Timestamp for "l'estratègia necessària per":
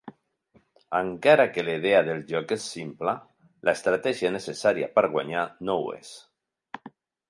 3.71-5.09